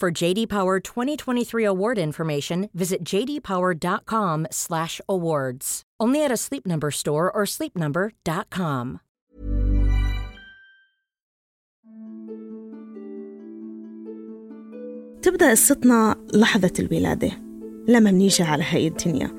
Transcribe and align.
For 0.00 0.10
JD 0.10 0.48
Power 0.48 0.80
2023 0.80 1.62
award 1.62 1.98
information, 1.98 2.70
visit 2.72 3.04
jdpower.com/awards. 3.04 5.82
Only 6.00 6.24
at 6.24 6.32
a 6.32 6.38
Sleep 6.38 6.66
Number 6.66 6.90
store 6.90 7.30
or 7.30 7.44
sleepnumber.com. 7.44 9.00
تبدأ 15.22 15.50
قصتنا 15.50 16.16
لحظة 16.34 16.72
الولادة 16.78 17.30
لما 17.88 18.10
منيجي 18.10 18.42
على 18.42 18.64
هاي 18.64 18.86
الدنيا 18.86 19.30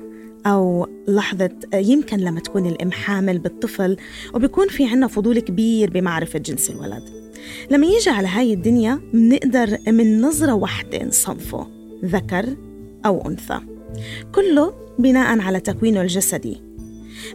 أو 0.46 0.86
لحظة 1.08 1.50
يمكن 1.74 2.16
لما 2.16 2.40
تكون 2.40 2.66
الأم 2.66 2.92
حامل 2.92 3.38
بالطفل 3.38 3.96
وبيكون 4.34 4.68
في 4.68 4.86
عنا 4.86 5.06
فضول 5.06 5.40
كبير 5.40 5.90
بمعرفة 5.90 6.38
جنس 6.38 6.70
الولد 6.70 7.31
لما 7.70 7.86
يجي 7.86 8.10
على 8.10 8.28
هاي 8.28 8.52
الدنيا 8.52 9.00
منقدر 9.12 9.78
من 9.88 10.20
نظرة 10.20 10.52
واحدة 10.52 11.04
نصنفه 11.04 11.66
ذكر 12.04 12.56
أو 13.06 13.28
أنثى. 13.28 13.60
كله 14.34 14.74
بناء 14.98 15.38
على 15.38 15.60
تكوينه 15.60 16.00
الجسدي. 16.00 16.62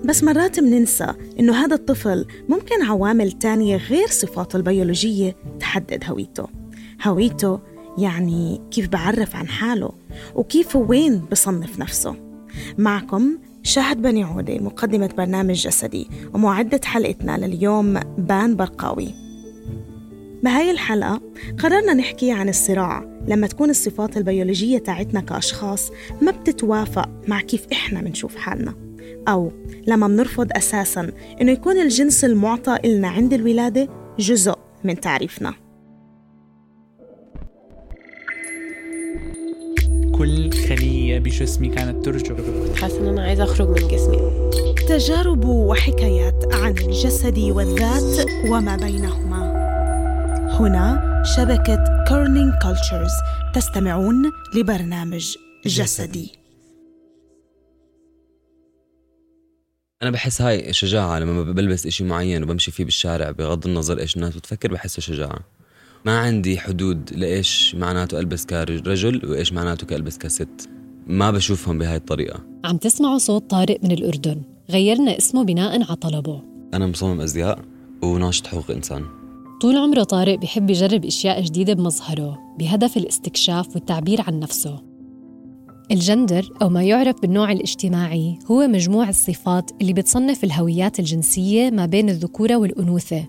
بس 0.06 0.24
مرات 0.24 0.60
مننسى 0.60 1.14
إنه 1.40 1.54
هذا 1.54 1.76
الطفل 1.76 2.26
ممكن 2.50 2.84
عوامل 2.84 3.32
تانية 3.32 3.78
غير 3.78 4.08
صفاته 4.08 4.58
البيولوجية 4.58 5.36
تحدد 5.60 6.04
هويته. 6.08 6.48
هويته 7.04 7.60
يعني 7.98 8.62
كيف 8.72 8.90
بعرف 8.90 9.36
عن 9.36 9.48
حاله 9.48 9.92
وكيف 10.36 10.76
وين 10.76 11.20
بصنف 11.32 11.80
نفسه. 11.80 12.16
معكم 12.78 13.38
شهد 13.64 14.02
بني 14.02 14.24
عودة 14.24 14.60
مقدمة 14.60 15.10
برنامج 15.18 15.56
جسدي 15.56 16.08
ومعدة 16.34 16.82
حلقتنا 16.84 17.38
لليوم 17.38 18.00
بان 18.18 18.56
برقاوي. 18.56 19.27
بهاي 20.44 20.72
الحلقة 20.72 21.22
قررنا 21.60 21.94
نحكي 21.94 22.32
عن 22.32 22.50
الصراع. 22.50 23.20
لما 23.28 23.48
تكون 23.48 23.70
الصفات 23.70 24.18
البيولوجية 24.18 24.78
تاعتنا 24.78 25.22
كأشخاص 25.22 25.92
ما 26.22 26.32
بتتوافق 26.32 27.10
مع 27.28 27.42
كيف 27.42 27.68
إحنا 27.72 28.02
بنشوف 28.02 28.36
حالنا. 28.36 28.74
أو 29.28 29.52
لما 29.88 30.08
بنرفض 30.08 30.48
أساساً 30.52 31.12
إنه 31.42 31.52
يكون 31.52 31.78
الجنس 31.78 32.26
المعطى 32.26 32.78
إلنا 32.86 33.08
عند 33.08 33.34
الولادة 33.34 33.88
جزء 34.20 34.56
من 34.84 35.00
تعريفنا. 35.00 35.54
كل 40.18 40.52
خلية 40.52 41.20
بجسمي 41.20 41.70
كانت 41.70 42.06
ترجف 42.06 42.82
حاسة 42.82 43.00
إن 43.00 43.08
أنا 43.08 43.22
عايزة 43.22 43.44
أخرج 43.44 43.68
من 43.68 43.88
جسمي. 43.88 44.50
تجارب 44.88 45.46
وحكايات 45.46 46.54
عن 46.54 46.72
الجسد 46.72 47.40
والذات 47.40 48.28
وما 48.50 48.76
بينهما. 48.76 49.37
هنا 50.60 51.24
شبكة 51.38 52.04
Kerning 52.08 52.54
Cultures 52.64 53.12
تستمعون 53.54 54.32
لبرنامج 54.56 55.36
جسدي. 55.66 56.32
أنا 60.02 60.12
بحس 60.12 60.42
هاي 60.42 60.74
شجاعة 60.74 61.20
لما 61.20 61.44
بلبس 61.44 61.86
إشي 61.86 62.04
معين 62.04 62.44
وبمشي 62.44 62.72
فيه 62.72 62.86
بالشارع 62.86 63.32
بغض 63.32 63.68
النظر 63.68 64.00
إيش 64.00 64.16
الناس 64.16 64.36
بتفكر 64.36 64.72
بحسه 64.74 65.02
شجاعة. 65.02 65.40
ما 66.06 66.20
عندي 66.20 66.60
حدود 66.60 67.14
لإيش 67.14 67.76
معناته 67.76 68.20
ألبس 68.20 68.46
كرجل 68.46 69.26
وإيش 69.26 69.54
معناته 69.54 69.88
كألبس 69.88 70.18
كست. 70.18 70.70
ما 71.08 71.32
بشوفهم 71.32 71.78
بهاي 71.78 71.96
الطريقة. 71.96 72.40
عم 72.66 72.78
تسمعوا 72.78 73.18
صوت 73.18 73.50
طارق 73.50 73.78
من 73.84 73.92
الأردن. 73.92 74.42
غيرنا 74.70 75.18
اسمه 75.18 75.44
بناء 75.44 75.84
على 75.84 75.96
طلبه. 75.96 76.44
أنا 76.74 76.88
مصمم 76.88 77.22
أزياء 77.22 77.60
وناشط 78.04 78.48
حقوق 78.48 78.72
إنسان. 78.72 79.17
طول 79.62 79.78
عمره 79.78 80.04
طارق 80.04 80.40
بيحب 80.40 80.70
يجرب 80.70 81.06
أشياء 81.06 81.42
جديدة 81.42 81.74
بمظهره 81.74 82.40
بهدف 82.60 82.98
الاستكشاف 82.98 83.76
والتعبير 83.76 84.22
عن 84.28 84.40
نفسه. 84.40 84.84
الجندر 85.92 86.50
أو 86.62 86.70
ما 86.70 86.84
يعرف 86.84 87.22
بالنوع 87.22 87.52
الاجتماعي 87.52 88.40
هو 88.52 88.68
مجموع 88.68 89.10
الصفات 89.10 89.72
اللي 89.82 89.94
بتصنف 89.94 90.44
الهويات 90.44 91.00
الجنسية 91.00 91.70
ما 91.70 91.86
بين 91.86 92.10
الذكورة 92.10 92.56
والأنوثة. 92.56 93.26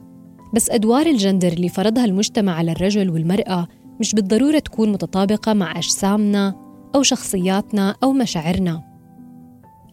بس 0.54 0.70
أدوار 0.70 1.06
الجندر 1.06 1.52
اللي 1.52 1.68
فرضها 1.68 2.04
المجتمع 2.04 2.52
على 2.52 2.72
الرجل 2.72 3.10
والمرأة 3.10 3.68
مش 4.00 4.14
بالضرورة 4.14 4.58
تكون 4.58 4.92
متطابقة 4.92 5.52
مع 5.52 5.78
أجسامنا 5.78 6.54
أو 6.94 7.02
شخصياتنا 7.02 7.96
أو 8.02 8.12
مشاعرنا. 8.12 8.82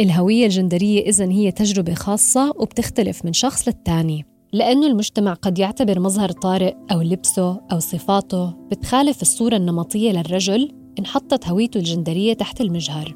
الهوية 0.01 0.45
الجندرية 0.45 1.09
إذن 1.09 1.29
هي 1.29 1.51
تجربة 1.51 1.93
خاصة 1.93 2.53
وبتختلف 2.55 3.25
من 3.25 3.33
شخص 3.33 3.67
للتاني. 3.67 4.34
لأنه 4.55 4.87
المجتمع 4.87 5.33
قد 5.33 5.59
يعتبر 5.59 5.99
مظهر 5.99 6.31
طارق 6.31 6.77
أو 6.91 7.01
لبسه 7.01 7.61
أو 7.71 7.79
صفاته 7.79 8.53
بتخالف 8.71 9.21
الصورة 9.21 9.55
النمطية 9.55 10.11
للرجل 10.11 10.71
انحطت 10.99 11.47
هويته 11.47 11.77
الجندرية 11.77 12.33
تحت 12.33 12.61
المجهر. 12.61 13.13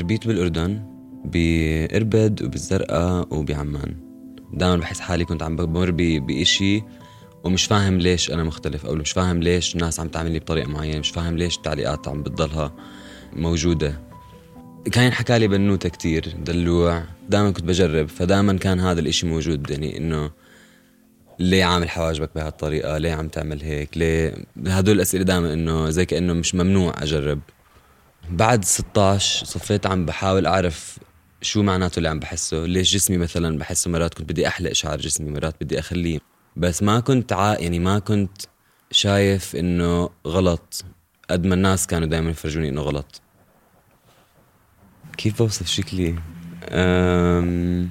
ربيت 0.00 0.26
بالأردن 0.26 0.82
بإربد 1.24 2.42
وبالزرقاء 2.42 3.34
وبعمان. 3.34 3.96
دائما 4.52 4.76
بحس 4.76 5.00
حالي 5.00 5.24
كنت 5.24 5.42
عم 5.42 5.56
بمر 5.56 5.90
بإشي 5.90 6.82
ومش 7.44 7.64
فاهم 7.64 7.98
ليش 7.98 8.30
أنا 8.30 8.44
مختلف 8.44 8.86
أو 8.86 8.94
مش 8.94 9.12
فاهم 9.12 9.40
ليش 9.42 9.74
الناس 9.74 10.00
عم 10.00 10.08
تعاملني 10.08 10.38
بطريقة 10.38 10.68
معينة 10.68 10.98
مش 10.98 11.10
فاهم 11.10 11.36
ليش 11.36 11.56
التعليقات 11.56 12.08
عم 12.08 12.22
بتضلها 12.22 12.72
موجودة. 13.32 14.09
كان 14.84 15.04
ينحكى 15.04 15.38
لي 15.38 15.48
بنوتة 15.48 15.88
كتير 15.88 16.34
دلوع. 16.44 17.04
دائما 17.28 17.50
كنت 17.50 17.64
بجرب 17.64 18.08
فدائما 18.08 18.52
كان 18.52 18.80
هذا 18.80 19.00
الإشي 19.00 19.26
موجود 19.26 19.70
يعني 19.70 19.96
إنه 19.96 20.30
ليه 21.38 21.64
عامل 21.64 21.90
حواجبك 21.90 22.30
بهالطريقة؟ 22.34 22.98
ليه 22.98 23.12
عم 23.12 23.28
تعمل 23.28 23.62
هيك؟ 23.62 23.98
ليه؟ 23.98 24.34
هدول 24.66 24.96
الأسئلة 24.96 25.24
دائما 25.24 25.52
إنه 25.52 25.90
زي 25.90 26.06
كأنه 26.06 26.32
مش 26.32 26.54
ممنوع 26.54 26.94
أجرب. 27.02 27.40
بعد 28.30 28.64
16 28.64 29.46
صفيت 29.46 29.86
عم 29.86 30.06
بحاول 30.06 30.46
أعرف 30.46 30.98
شو 31.42 31.62
معناته 31.62 31.98
اللي 31.98 32.08
عم 32.08 32.20
بحسه 32.20 32.64
ليش 32.66 32.94
جسمي 32.94 33.16
مثلا 33.16 33.58
بحسه 33.58 33.90
مرات 33.90 34.14
كنت 34.14 34.32
بدي 34.32 34.48
أحلق 34.48 34.72
شعر 34.72 34.98
جسمي 34.98 35.30
مرات 35.30 35.54
بدي 35.60 35.78
أخليه. 35.78 36.18
بس 36.56 36.82
ما 36.82 37.00
كنت 37.00 37.32
عا 37.32 37.56
يعني 37.58 37.78
ما 37.78 37.98
كنت 37.98 38.42
شايف 38.90 39.56
إنه 39.56 40.10
غلط 40.26 40.84
قد 41.30 41.46
ما 41.46 41.54
الناس 41.54 41.86
كانوا 41.86 42.08
دائما 42.08 42.30
يفرجوني 42.30 42.68
إنه 42.68 42.80
غلط. 42.80 43.20
كيف 45.20 45.42
بوصف 45.42 45.66
شكلي؟ 45.66 46.14
أم... 46.68 47.90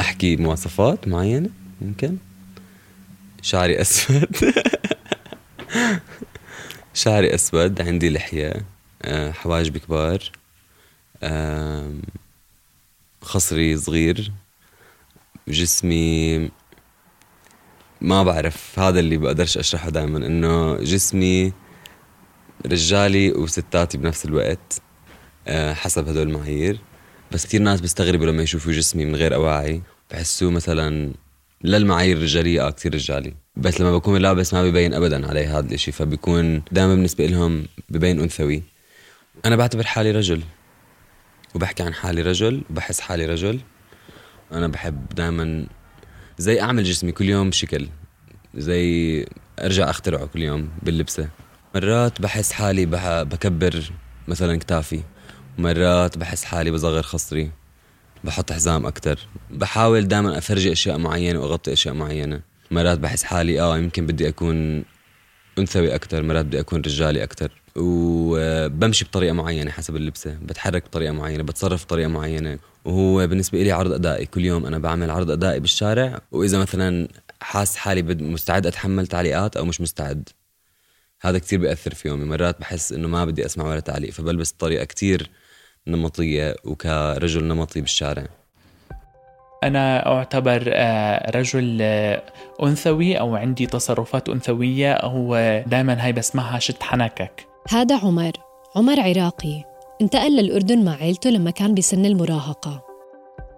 أحكي 0.00 0.36
مواصفات 0.36 1.08
معينة؟ 1.08 1.50
ممكن؟ 1.80 2.16
شعري 3.42 3.80
أسود. 3.80 4.36
شعري 6.94 7.34
أسود 7.34 7.80
عندي 7.80 8.10
لحية 8.10 8.64
أه، 9.02 9.32
حواجبي 9.32 9.78
كبار 9.78 10.22
خصري 13.22 13.76
صغير 13.76 14.32
جسمي 15.48 16.50
ما 18.00 18.22
بعرف 18.22 18.78
هذا 18.78 19.00
اللي 19.00 19.16
بقدرش 19.16 19.58
أشرحه 19.58 19.90
دائما 19.90 20.26
إنه 20.26 20.76
جسمي 20.76 21.52
رجالي 22.66 23.32
وستاتي 23.32 23.98
بنفس 23.98 24.24
الوقت. 24.24 24.82
حسب 25.52 26.08
هدول 26.08 26.28
المعايير. 26.28 26.78
بس 27.32 27.46
كثير 27.46 27.62
ناس 27.62 27.80
بيستغربوا 27.80 28.26
لما 28.26 28.42
يشوفوا 28.42 28.72
جسمي 28.72 29.04
من 29.04 29.16
غير 29.16 29.34
أواعي. 29.34 29.82
بحسوه 30.10 30.50
مثلا 30.50 31.12
للمعايير 31.64 32.16
الرجالية 32.16 32.66
آه 32.66 32.70
كثير 32.70 32.94
رجالي. 32.94 33.34
بس 33.56 33.80
لما 33.80 33.96
بكون 33.96 34.20
لابس 34.20 34.54
ما 34.54 34.62
ببين 34.62 34.94
ابدا 34.94 35.28
علي 35.28 35.46
هذا 35.46 35.66
الإشي. 35.66 35.92
فبيكون 35.92 36.62
دائما 36.72 36.94
بالنسبة 36.94 37.26
لهم 37.26 37.66
ببين 37.88 38.20
أنثوي. 38.20 38.62
أنا 39.44 39.56
بعتبر 39.56 39.84
حالي 39.84 40.10
رجل. 40.10 40.42
وبحكي 41.54 41.82
عن 41.82 41.94
حالي 41.94 42.22
رجل. 42.22 42.62
وبحس 42.70 43.00
حالي 43.00 43.26
رجل. 43.26 43.60
أنا 44.52 44.68
بحب 44.68 45.08
دائما 45.08 45.66
زي 46.38 46.60
أعمل 46.60 46.84
جسمي 46.84 47.12
كل 47.12 47.28
يوم 47.28 47.52
شكل 47.52 47.88
زي 48.54 49.26
أرجع 49.58 49.90
أخترعه 49.90 50.26
كل 50.26 50.42
يوم 50.42 50.68
باللبسة. 50.82 51.28
مرات 51.74 52.20
بحس 52.20 52.52
حالي 52.52 52.86
بكبر 53.24 53.90
مثلا 54.28 54.56
كتافي. 54.56 55.00
مرات 55.60 56.18
بحس 56.18 56.44
حالي 56.44 56.70
بصغر 56.70 57.02
خصري 57.02 57.50
بحط 58.24 58.52
حزام 58.52 58.86
أكتر 58.86 59.18
بحاول 59.50 60.08
دائما 60.08 60.38
أفرجي 60.38 60.72
أشياء 60.72 60.98
معينة 60.98 61.40
وأغطي 61.40 61.72
أشياء 61.72 61.94
معينة. 61.94 62.40
مرات 62.70 62.98
بحس 62.98 63.22
حالي 63.22 63.60
آه 63.60 63.78
يمكن 63.78 64.06
بدي 64.06 64.28
أكون 64.28 64.84
أنثوي 65.58 65.94
أكتر 65.94 66.22
مرات 66.22 66.44
بدي 66.44 66.60
أكون 66.60 66.80
رجالي 66.80 67.22
أكتر. 67.22 67.62
وبمشي 67.76 69.04
بطريقة 69.04 69.32
معينة 69.32 69.70
حسب 69.70 69.96
اللبسة 69.96 70.38
بتحرك 70.42 70.84
بطريقة 70.84 71.12
معينة 71.12 71.42
بتصرف 71.42 71.84
بطريقة 71.84 72.08
معينة. 72.08 72.58
وهو 72.84 73.26
بالنسبة 73.26 73.62
لي 73.62 73.72
عرض 73.72 73.92
أدائي 73.92 74.26
كل 74.26 74.44
يوم 74.44 74.66
أنا 74.66 74.78
بعمل 74.78 75.10
عرض 75.10 75.30
أدائي 75.30 75.60
بالشارع. 75.60 76.20
وإذا 76.32 76.58
مثلا 76.58 77.08
حاس 77.40 77.76
حالي 77.76 78.02
مستعد 78.14 78.66
أتحمل 78.66 79.06
تعليقات 79.06 79.56
أو 79.56 79.64
مش 79.64 79.80
مستعد 79.80 80.28
هذا 81.20 81.38
كتير 81.38 81.58
بيأثر 81.58 81.94
في 81.94 82.08
يومي. 82.08 82.24
مرات 82.24 82.60
بحس 82.60 82.92
إنه 82.92 83.08
ما 83.08 83.24
بدي 83.24 83.46
أسمع 83.46 83.70
ولا 83.70 83.80
تعليق 83.80 84.10
فبلبس 84.10 84.52
بطريقة 84.52 84.84
كتير 84.84 85.30
نمطية 85.88 86.56
وكرجل 86.64 87.44
نمطي 87.44 87.80
بالشارع. 87.80 88.26
أنا 89.64 90.06
أعتبر 90.06 90.64
آه، 90.66 91.30
رجل 91.30 91.78
آه، 91.82 92.22
أنثوي 92.62 93.18
أو 93.20 93.36
عندي 93.36 93.66
تصرفات 93.66 94.28
أنثوية 94.28 94.92
أو 94.92 95.34
دائما 95.66 96.04
هاي 96.04 96.12
بسمعها 96.12 96.58
شد 96.58 96.82
حنكك. 96.82 97.46
هذا 97.68 97.98
عمر 97.98 98.32
عمر 98.76 99.00
عراقي. 99.00 99.64
انتقل 100.00 100.36
للأردن 100.36 100.84
مع 100.84 100.92
عيلته 100.92 101.30
لما 101.30 101.50
كان 101.50 101.74
بسن 101.74 102.04
المراهقة. 102.04 102.89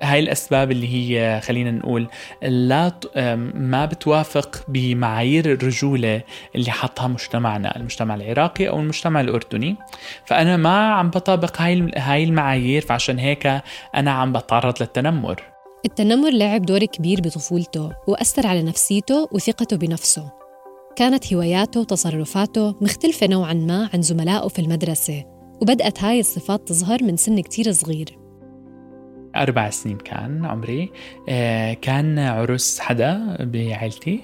هاي 0.02 0.20
الأسباب 0.20 0.70
اللي 0.70 0.88
هي 0.94 1.40
خلينا 1.40 1.70
نقول 1.70 2.08
لا 2.42 2.92
ما 3.54 3.84
بتوافق 3.84 4.64
بمعايير 4.68 5.52
الرجولة 5.52 6.22
اللي 6.54 6.70
حطها 6.70 7.08
مجتمعنا 7.08 7.76
المجتمع 7.76 8.14
العراقي 8.14 8.68
أو 8.68 8.80
المجتمع 8.80 9.20
الأردني. 9.20 9.76
فأنا 10.26 10.56
ما 10.56 10.92
عم 10.92 11.10
بطابق 11.10 11.60
هاي 11.60 11.90
هاي 11.96 12.24
المعايير 12.24 12.82
فعشان 12.82 13.18
هيك 13.18 13.62
أنا 13.94 14.10
عم 14.10 14.32
بتعرض 14.32 14.74
للتنمر. 14.80 15.42
التنمر 15.84 16.30
لعب 16.30 16.62
دور 16.62 16.84
كبير 16.84 17.20
بطفولته 17.20 17.92
وأثر 18.06 18.46
على 18.46 18.62
نفسيته 18.62 19.28
وثقته 19.32 19.76
بنفسه. 19.76 20.30
كانت 20.96 21.34
هواياته 21.34 21.80
وتصرفاته 21.80 22.76
مختلفة 22.80 23.26
نوعاً 23.26 23.54
ما 23.54 23.90
عن 23.94 24.02
زملائه 24.02 24.48
في 24.48 24.58
المدرسة 24.58 25.24
وبدأت 25.60 26.04
هاي 26.04 26.20
الصفات 26.20 26.68
تظهر 26.68 27.04
من 27.04 27.16
سن 27.16 27.40
كتير 27.40 27.72
صغير. 27.72 28.21
أربع 29.36 29.70
سنين 29.70 29.98
كان 29.98 30.44
عمري. 30.44 30.90
آه، 31.28 31.74
كان 31.74 32.18
عرس 32.18 32.80
حدا 32.80 33.36
بعائلتي 33.40 34.20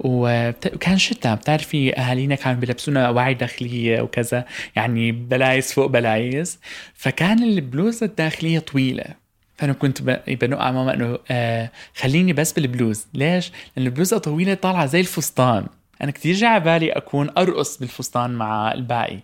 وكان 0.00 0.98
شتاء 0.98 1.34
بتعرفي 1.34 1.96
أهالينا 1.98 2.34
كانوا 2.34 2.60
بيلبسونا 2.60 3.08
أواعي 3.10 3.34
داخلية 3.34 4.00
وكذا 4.00 4.44
يعني 4.76 5.12
بلايز 5.12 5.72
فوق 5.72 5.86
بلايز. 5.86 6.60
فكان 6.94 7.42
البلوزة 7.42 8.06
الداخلية 8.06 8.58
طويلة. 8.58 9.04
فأنا 9.56 9.72
كنت 9.72 10.02
ب- 10.02 10.20
بنق 10.28 10.58
على 10.58 10.74
ماما 10.74 10.94
إنه 10.94 11.18
آه 11.30 11.70
خليني 11.96 12.32
بس 12.32 12.52
بالبلوز. 12.52 13.06
ليش؟ 13.14 13.52
لأن 13.76 13.86
البلوزة 13.86 14.18
طويلة 14.18 14.54
طالعة 14.54 14.86
زي 14.86 15.00
الفستان. 15.00 15.66
أنا 16.02 16.10
كتير 16.10 16.34
جا 16.34 16.46
على 16.48 16.64
بالي 16.64 16.90
أكون 16.92 17.30
أرقص 17.38 17.78
بالفستان 17.78 18.30
مع 18.30 18.72
الباقي. 18.72 19.18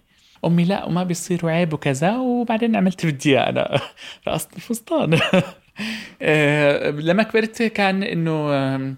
أمي 0.46 0.64
لا 0.64 0.84
وما 0.84 1.02
بيصير 1.04 1.46
وعيب 1.46 1.72
وكذا 1.72 2.16
وبعدين 2.16 2.76
عملت 2.76 3.06
بدي 3.06 3.38
أنا. 3.40 3.80
رقصت 4.28 4.52
بالفستان 4.54 5.18
آه، 6.22 6.90
لما 6.90 7.22
كبرت 7.22 7.62
كان 7.62 8.02
إنه 8.02 8.96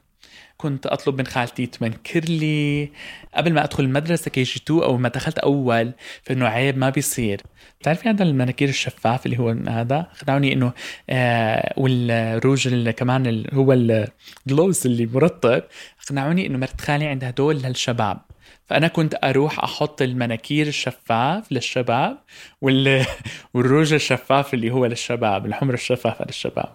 كنت 0.56 0.86
أطلب 0.86 1.18
من 1.18 1.26
خالتي 1.26 1.66
تمنكر 1.66 2.20
لي. 2.20 2.90
قبل 3.34 3.52
ما 3.52 3.64
أدخل 3.64 3.84
المدرسة 3.84 4.30
كي 4.30 4.42
جي 4.42 4.60
2 4.66 4.82
أو 4.82 4.96
ما 4.96 5.08
دخلت 5.08 5.38
أول 5.38 5.92
فإنه 6.22 6.46
عيب 6.46 6.78
ما 6.78 6.90
بيصير. 6.90 7.40
بتعرفي 7.80 8.08
هذا 8.08 8.22
المناكير 8.22 8.68
الشفاف 8.68 9.26
اللي 9.26 9.38
هو 9.38 9.48
هذا؟ 9.68 10.06
خدعوني 10.14 10.52
إنه 10.52 10.72
آه 11.10 11.74
والروج 11.76 12.68
اللي 12.68 12.92
كمان 12.92 13.26
ال- 13.26 13.54
هو 13.54 13.72
الجلوز 13.72 14.86
اللي 14.86 15.06
مرطب. 15.06 15.62
اقنعوني 16.06 16.46
إنه 16.46 16.58
مرت 16.58 16.80
خالي 16.80 17.06
عندها 17.06 17.30
دول 17.30 17.56
للشباب 17.62 18.18
فأنا 18.66 18.88
كنت 18.88 19.18
أروح 19.24 19.64
أحط 19.64 20.02
المناكير 20.02 20.66
الشفاف 20.66 21.52
للشباب 21.52 22.18
وال... 22.60 23.06
والروج 23.54 23.92
الشفاف 23.92 24.54
اللي 24.54 24.70
هو 24.70 24.86
للشباب 24.86 25.46
الحمر 25.46 25.74
الشفافه 25.74 26.24
للشباب 26.24 26.68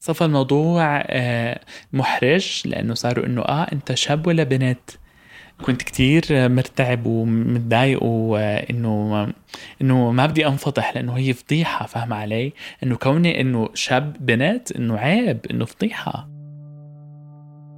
صفى 0.00 0.24
الموضوع 0.24 1.04
آه، 1.06 1.60
محرج 1.92 2.62
لأنه 2.64 2.94
صاروا 2.94 3.26
إنه 3.26 3.42
آه 3.42 3.66
أنت 3.72 3.94
شاب 3.94 4.26
ولا 4.26 4.42
بنت؟ 4.42 4.90
كنت 5.62 5.82
كتير 5.82 6.22
مرتعب 6.30 7.06
ومتضايق 7.06 8.02
وإنه 8.02 9.32
إنه 9.82 10.10
ما 10.10 10.26
بدي 10.26 10.46
أنفضح 10.46 10.94
لأنه 10.94 11.16
هي 11.16 11.32
فضيحة 11.32 11.86
فاهمة 11.86 12.16
علي؟ 12.16 12.52
إنه 12.82 12.96
كوني 12.96 13.40
إنه 13.40 13.68
شاب 13.74 14.26
بنت 14.26 14.72
إنه 14.72 14.98
عيب 14.98 15.46
إنه 15.50 15.64
فضيحة. 15.64 16.33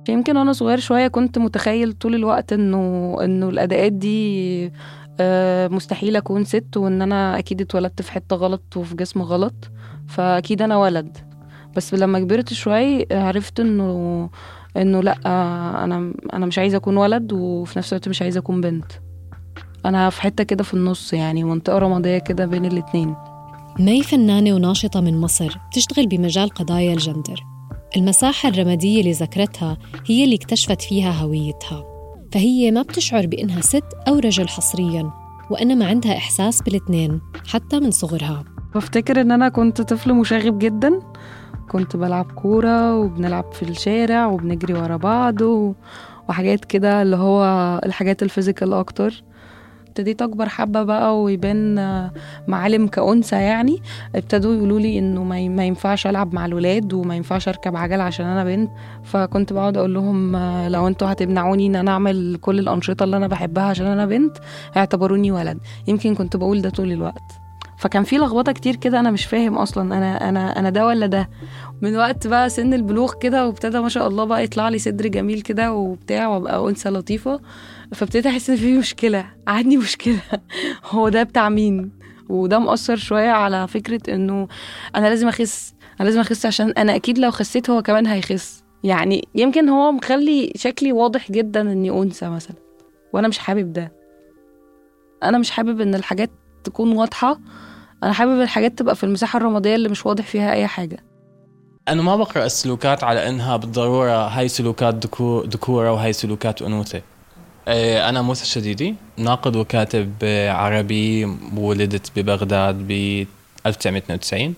يمكن 0.08 0.36
وأنا 0.36 0.52
صغير 0.52 0.78
شوية 0.78 1.08
كنت 1.08 1.38
متخيل 1.38 1.92
طول 1.92 2.14
الوقت 2.14 2.52
انه 2.52 3.16
انه 3.24 3.48
الأداءات 3.48 3.92
دي 3.92 4.72
آه، 5.20 5.68
مستحيل 5.68 6.16
أكون 6.16 6.44
ست 6.44 6.76
وإن 6.76 7.02
أنا 7.02 7.38
أكيد 7.38 7.60
اتولدت 7.60 8.02
في 8.02 8.12
حتة 8.12 8.36
غلط 8.36 8.76
وفي 8.76 8.94
جسم 8.94 9.22
غلط 9.22 9.70
فأكيد 10.08 10.62
أنا 10.62 10.76
ولد. 10.76 11.18
بس 11.76 11.94
لما 11.94 12.18
كبرت 12.20 12.52
شوي 12.52 13.06
عرفت 13.12 13.60
إنه 13.60 14.30
إنه 14.76 15.00
لأ 15.00 15.16
أنا 15.84 16.12
أنا 16.32 16.46
مش 16.46 16.58
عايزة 16.58 16.76
أكون 16.76 16.96
ولد 16.96 17.32
وفي 17.32 17.78
نفس 17.78 17.92
الوقت 17.92 18.08
مش 18.08 18.22
عايزة 18.22 18.38
أكون 18.40 18.60
بنت. 18.60 18.92
أنا 19.86 20.10
في 20.10 20.22
حتة 20.22 20.44
كده 20.44 20.64
في 20.64 20.74
النص 20.74 21.12
يعني 21.12 21.44
منطقة 21.44 21.78
رمادية 21.78 22.18
كده 22.18 22.46
بين 22.46 22.64
الاتنين. 22.64 23.14
مي 23.78 24.02
فنانة 24.02 24.52
وناشطة 24.54 25.00
من 25.00 25.20
مصر 25.20 25.58
بتشتغل 25.70 26.06
بمجال 26.06 26.48
قضايا 26.48 26.92
الجندر. 26.92 27.55
المساحة 27.96 28.48
الرمادية 28.48 29.00
اللي 29.00 29.12
ذكرتها 29.12 29.78
هي 30.06 30.24
اللي 30.24 30.34
اكتشفت 30.36 30.82
فيها 30.82 31.12
هويتها 31.12 31.84
فهي 32.32 32.70
ما 32.70 32.82
بتشعر 32.82 33.26
بإنها 33.26 33.60
ست 33.60 33.84
أو 34.08 34.18
رجل 34.18 34.48
حصرياً 34.48 35.26
وإنما 35.50 35.86
عندها 35.86 36.16
إحساس 36.16 36.62
بالاثنين 36.62 37.20
حتى 37.46 37.80
من 37.80 37.90
صغرها. 37.90 38.44
بفتكر 38.74 39.20
إن 39.20 39.30
أنا 39.30 39.48
كنت 39.48 39.80
طفل 39.80 40.14
مشاغب 40.14 40.58
جدا. 40.58 41.00
كنت 41.70 41.96
بلعب 41.96 42.32
كورة 42.32 42.96
وبنلعب 42.98 43.52
في 43.52 43.62
الشارع 43.62 44.26
وبنجري 44.26 44.74
ورا 44.74 44.96
بعض 44.96 45.40
و... 45.40 45.74
وحاجات 46.28 46.64
كده 46.64 47.02
اللي 47.02 47.16
هو 47.16 47.44
الحاجات 47.84 48.22
الفيزيكال 48.22 48.72
أكتر. 48.72 49.22
ابتديت 49.96 50.22
أكبر 50.22 50.48
حبة 50.48 50.82
بقى 50.82 51.22
ويبان 51.22 51.74
معالم 52.48 52.86
كأنثى 52.86 53.36
يعني 53.36 53.82
ابتدوا 54.14 54.54
يقولوا 54.54 54.80
لي 54.80 54.98
إنه 54.98 55.24
ما 55.24 55.64
ينفعش 55.66 56.06
ألعب 56.06 56.34
مع 56.34 56.46
الولاد 56.46 56.92
وما 56.92 57.16
ينفعش 57.16 57.48
أركب 57.48 57.76
عجل 57.76 58.00
عشان 58.00 58.26
أنا 58.26 58.44
بنت. 58.44 58.70
فكنت 59.04 59.52
بقعد 59.52 59.76
أقول 59.76 59.94
لهم 59.94 60.36
لو 60.66 60.88
أنتوا 60.88 61.12
هتمنعوني 61.12 61.66
إن 61.66 61.76
أنا 61.76 61.90
أعمل 61.90 62.38
كل 62.40 62.58
الأنشطة 62.58 63.04
اللي 63.04 63.16
أنا 63.16 63.26
بحبها 63.26 63.64
عشان 63.64 63.86
أنا 63.86 64.06
بنت 64.06 64.36
اعتبروني 64.76 65.32
ولد. 65.32 65.58
يمكن 65.86 66.14
كنت 66.14 66.36
بقول 66.36 66.62
ده 66.62 66.70
طول 66.70 66.92
الوقت. 66.92 67.32
فكان 67.78 68.02
في 68.04 68.16
لخبطة 68.18 68.52
كتير 68.52 68.76
كده 68.76 69.00
أنا 69.00 69.10
مش 69.10 69.24
فاهم 69.26 69.58
أصلا 69.58 69.96
أنا 69.98 70.28
أنا 70.28 70.58
أنا 70.58 70.70
ده 70.70 70.86
ولا 70.86 71.06
ده. 71.06 71.28
من 71.82 71.96
وقت 71.96 72.26
بقى 72.26 72.48
سن 72.50 72.74
البلوغ 72.74 73.12
كده 73.20 73.46
وابتدى 73.46 73.80
ما 73.80 73.88
شاء 73.88 74.08
الله 74.08 74.24
بقى 74.24 74.44
يطلع 74.44 74.68
لي 74.68 74.78
صدر 74.78 75.06
جميل 75.06 75.40
كده 75.40 75.72
وبتاع 75.72 76.28
وأبقى 76.28 76.68
أنثى 76.68 76.88
لطيفة. 76.88 77.40
فابتديت 77.94 78.26
أحس 78.26 78.50
إن 78.50 78.56
في 78.56 78.78
مشكلة 78.78 79.26
عندي 79.48 79.76
مشكلة. 79.86 80.20
هو 80.84 81.08
ده 81.08 81.22
بتاع 81.22 81.48
مين؟ 81.48 81.92
وده 82.28 82.58
مؤثر 82.58 82.96
شوية 82.96 83.30
على 83.30 83.68
فكرة 83.68 84.14
إنه 84.14 84.48
أنا 84.96 85.06
لازم 85.08 85.28
أخس 85.28 85.74
أنا 86.00 86.04
لازم 86.08 86.20
أخس 86.20 86.46
عشان 86.46 86.70
أنا 86.70 86.94
أكيد 86.96 87.18
لو 87.18 87.30
خسيت 87.30 87.70
هو 87.70 87.82
كمان 87.82 88.06
هيخس. 88.06 88.62
يعني 88.84 89.28
يمكن 89.34 89.68
هو 89.68 89.92
مخلي 89.92 90.52
شكلي 90.56 90.92
واضح 90.92 91.32
جدا 91.32 91.60
إني 91.60 91.90
أنثى 91.90 92.28
مثلا 92.28 92.56
وأنا 93.12 93.28
مش 93.28 93.38
حابب 93.38 93.72
ده. 93.72 93.92
أنا 95.22 95.38
مش 95.38 95.50
حابب 95.50 95.80
إن 95.80 95.94
الحاجات 95.94 96.30
تكون 96.64 96.92
واضحة 96.96 97.40
أنا 98.02 98.12
حابب 98.12 98.40
الحاجات 98.40 98.78
تبقى 98.78 98.96
في 98.96 99.04
المساحة 99.04 99.36
الرمادية 99.36 99.74
اللي 99.74 99.88
مش 99.88 100.06
واضح 100.06 100.24
فيها 100.26 100.52
أي 100.52 100.66
حاجة. 100.66 101.04
أنا 101.88 102.02
ما 102.02 102.16
بقرأ 102.16 102.44
السلوكات 102.46 103.04
على 103.04 103.28
إنها 103.28 103.56
بالضرورة 103.56 104.26
هاي 104.28 104.48
سلوكات 104.48 105.06
ذكو- 105.06 105.46
ذكورة 105.48 105.92
وهاي 105.92 106.12
سلوكات 106.12 106.62
أنوثة. 106.62 106.96
إيه، 106.98 107.04
أنا 107.68 108.22
موسى 108.22 108.42
الشديدي 108.42 108.94
ناقد 109.16 109.56
وكاتب 109.56 110.12
آه، 110.22 110.50
عربي 110.50 111.24
ولدت 111.56 112.10
ببغداد 112.16 112.74
ب 112.88 112.92
1992 113.66 114.54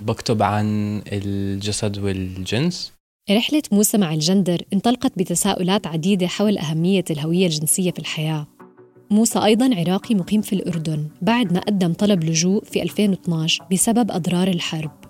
بكتب 0.00 0.42
عن 0.42 1.02
الجسد 1.06 1.98
والجنس. 1.98 2.92
رحلة 3.30 3.62
موسى 3.72 3.98
مع 3.98 4.14
الجندر 4.14 4.62
انطلقت 4.72 5.12
بتساؤلات 5.16 5.86
عديدة 5.86 6.26
حول 6.26 6.58
أهمية 6.58 7.04
الهوية 7.10 7.46
الجنسية 7.46 7.90
في 7.90 7.98
الحياة. 7.98 8.46
موسى 9.10 9.38
أيضا 9.44 9.70
عراقي 9.76 10.14
مقيم 10.14 10.40
في 10.42 10.52
الأردن 10.52 11.08
بعد 11.22 11.52
ما 11.52 11.60
قدم 11.60 11.92
طلب 11.92 12.24
لجوء 12.24 12.64
في 12.64 12.82
2012 12.82 13.64
بسبب 13.72 14.10
أضرار 14.10 14.48
الحرب. 14.48 15.09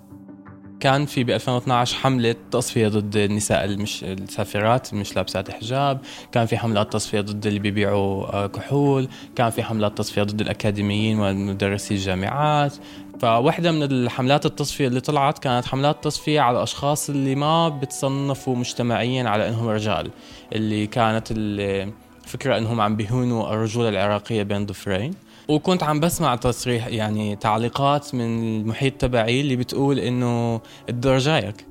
كان 0.81 1.07
في 1.07 1.25
ب 1.25 1.31
2012 1.31 1.97
حملة 1.97 2.35
تصفية 2.51 2.89
ضد 2.89 3.17
النساء 3.17 3.65
المش 3.65 4.05
السافرات 4.05 4.95
مش 4.95 5.17
لابسات 5.17 5.51
حجاب، 5.51 6.01
كان 6.33 6.47
في 6.47 6.59
حملات 6.59 6.93
تصفية 6.93 7.21
ضد 7.21 7.47
اللي 7.47 7.59
بيبيعوا 7.59 8.35
آه، 8.35 8.47
كحول، 8.47 9.09
كان 9.37 9.51
في 9.51 9.63
حملات 9.63 9.99
تصفية 9.99 10.23
ضد 10.23 10.41
الأكاديميين 10.41 11.21
ومدرسي 11.21 11.95
الجامعات، 11.95 12.75
فواحدة 13.21 13.73
من 13.73 13.83
الحملات 13.83 14.47
التصفية 14.47 14.87
اللي 14.87 15.01
طلعت 15.01 15.39
كانت 15.39 15.67
حملات 15.67 16.05
تصفية 16.05 16.41
على 16.41 16.57
الأشخاص 16.59 17.11
اللي 17.11 17.35
ما 17.35 17.69
بتصنفوا 17.69 18.57
مجتمعيا 18.57 19.29
على 19.29 19.49
أنهم 19.49 19.69
رجال 19.69 20.11
اللي 20.53 20.87
كانت 20.87 21.29
الفكرة 21.31 22.59
أنهم 22.59 22.81
عم 22.81 22.97
بيهونوا 22.97 23.53
الرجولة 23.53 23.89
العراقية 23.89 24.43
بين 24.43 24.67
ضفرين. 24.67 25.15
وكنت 25.51 25.83
عم 25.83 26.01
بسمع 26.01 26.37
تصريح 26.37 26.87
يعني 26.87 27.37
تعليقات 27.37 28.15
من 28.15 28.39
المحيط 28.61 28.93
تبعي 28.93 29.41
اللي 29.41 29.57
بتقول 29.57 29.99
إنه 29.99 30.61
الدور 30.89 31.19
جايك. 31.19 31.67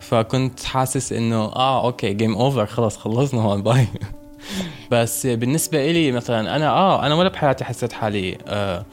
فكنت 0.00 0.62
حاسس 0.64 1.12
إنه 1.12 1.44
آه 1.44 1.84
okay 1.84 2.12
game 2.12 2.34
over 2.34 2.66
خلص 2.66 2.96
خلصنا 2.96 3.40
هون 3.40 3.62
bye 3.62 3.86
بس 4.92 5.26
بالنسبة 5.26 5.90
إلي 5.90 6.12
مثلا 6.12 6.56
أنا 6.56 6.68
آه 6.68 7.06
أنا 7.06 7.14
ولا 7.14 7.28
بحياتي 7.28 7.64
حسيت 7.64 7.92
حالي 7.92 8.38
آه 8.46 8.84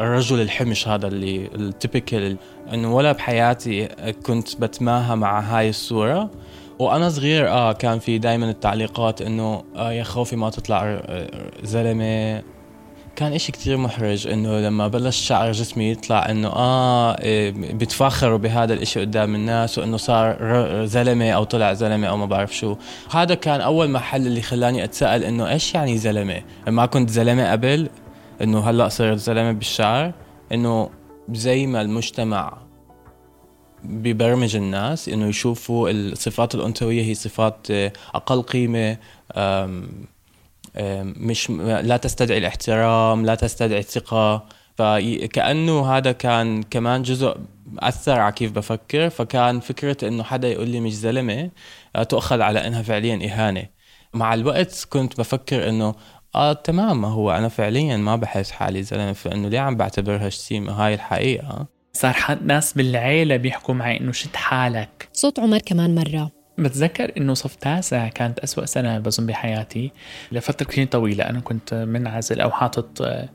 الرجل 0.00 0.40
الحمش 0.40 0.88
هذا 0.88 1.06
اللي 1.06 1.50
ال 1.54 1.64
typical 1.64 2.36
إنه 2.72 2.94
ولا 2.94 3.12
بحياتي 3.12 3.86
كنت 4.26 4.60
بتماهى 4.60 5.16
مع 5.16 5.40
هاي 5.40 5.68
الصورة. 5.68 6.30
وأنا 6.78 7.08
صغير 7.10 7.48
آه 7.48 7.72
كان 7.72 7.98
في 7.98 8.18
دائما 8.18 8.50
التعليقات 8.50 9.22
إنه 9.22 9.64
آه 9.76 9.92
يا 9.92 10.02
خوفي 10.02 10.36
ما 10.36 10.50
تطلع 10.50 10.82
آه، 10.84 11.50
زلمة. 11.62 12.42
كان 13.18 13.32
إشي 13.32 13.52
كتير 13.52 13.76
محرج 13.76 14.26
إنه 14.26 14.60
لما 14.60 14.88
بلش 14.88 15.16
شعر 15.16 15.52
جسمي 15.52 15.90
يطلع 15.90 16.30
إنه 16.30 16.48
آه 16.48 17.20
إيه، 17.20 17.50
بيتفاخروا 17.50 18.38
بهذا 18.38 18.74
الإشي 18.74 19.00
قدام 19.00 19.34
الناس 19.34 19.78
وإنه 19.78 19.96
صار 19.96 20.36
زلمة 20.86 21.30
أو 21.30 21.44
طلع 21.44 21.72
زلمة 21.72 22.06
أو 22.06 22.16
ما 22.16 22.26
بعرف 22.26 22.56
شو. 22.56 22.76
هذا 23.10 23.34
كان 23.34 23.60
أول 23.60 23.90
محل 23.90 24.26
اللي 24.26 24.42
خلاني 24.42 24.84
أتساءل 24.84 25.24
إنه 25.24 25.50
إيش 25.50 25.74
يعني 25.74 25.98
زلمة؟ 25.98 26.42
ما 26.68 26.86
كنت 26.86 27.10
زلمة 27.10 27.52
قبل 27.52 27.88
إنه 28.42 28.60
هلأ 28.60 28.88
صرت 28.88 29.18
زلمة 29.18 29.52
بالشعر 29.52 30.12
إنه 30.52 30.90
زي 31.32 31.66
ما 31.66 31.80
المجتمع 31.80 32.58
ببرمج 33.84 34.56
الناس 34.56 35.08
إنه 35.08 35.26
يشوفوا 35.26 35.90
الصفات 35.90 36.54
الأنثوية 36.54 37.02
هي 37.02 37.14
صفات 37.14 37.66
آه، 37.70 37.92
أقل 38.14 38.42
قيمة 38.42 38.96
مش 41.16 41.50
لا 41.60 41.96
تستدعي 41.96 42.38
الاحترام 42.38 43.26
لا 43.26 43.34
تستدعي 43.34 43.78
الثقة. 43.78 44.46
فكأنه 44.74 45.96
هذا 45.96 46.12
كان 46.12 46.62
كمان 46.62 47.02
جزء 47.02 47.36
أثر 47.78 48.20
على 48.20 48.32
كيف 48.32 48.52
بفكر. 48.52 49.10
فكان 49.10 49.60
فكرة 49.60 50.08
إنه 50.08 50.22
حدا 50.22 50.48
يقول 50.48 50.68
لي 50.68 50.80
مش 50.80 50.94
زلمة 50.94 51.50
آه، 51.96 52.02
تؤخذ 52.02 52.40
على 52.40 52.66
إنها 52.66 52.82
فعليا 52.82 53.16
إهانة. 53.26 53.66
مع 54.14 54.34
الوقت 54.34 54.86
كنت 54.90 55.18
بفكر 55.18 55.68
إنه 55.68 55.94
آه 56.34 56.52
تمام 56.52 57.00
ما 57.00 57.08
هو 57.08 57.30
أنا 57.30 57.48
فعليا 57.48 57.96
ما 57.96 58.16
بحس 58.16 58.50
حالي 58.50 58.82
زلمة 58.82 59.12
فإنه 59.12 59.48
ليه 59.48 59.58
عم 59.58 59.76
بعتبرها 59.76 60.28
شتيمه 60.28 60.72
هاي 60.72 60.94
الحقيقة. 60.94 61.66
صار 61.92 62.38
ناس 62.44 62.72
بالعيلة 62.72 63.36
بيحكوا 63.36 63.74
معي 63.74 64.00
إنه 64.00 64.12
شد 64.12 64.36
حالك. 64.36 65.08
صوت 65.12 65.38
عمر 65.38 65.58
كمان 65.58 65.94
مرة. 65.94 66.37
بتذكر 66.58 67.12
إنه 67.16 67.34
صف 67.34 67.54
تاسع 67.54 68.08
كانت 68.08 68.38
أسوأ 68.38 68.66
سنة 68.66 68.98
بظن 68.98 69.26
بحياتي 69.26 69.92
لفترة 70.32 70.66
كثير 70.66 70.86
طويلة. 70.86 71.24
أنا 71.24 71.40
كنت 71.40 71.74
منعزل 71.74 72.40
أو 72.40 72.50
حاطط 72.50 73.02
آه، 73.02 73.28